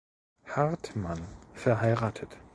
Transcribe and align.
Hartmann 0.47 1.21
verheiratet. 1.53 2.35